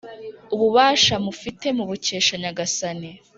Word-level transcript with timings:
Ububasha 0.53 1.15
mufite 1.25 1.65
mubukesha 1.77 2.33
Nyagasani, 2.41 3.09